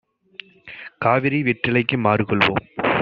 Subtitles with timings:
[0.99, 2.65] காவிரி வெற்றிலைக்கு மாறுகொள்ளு வோம்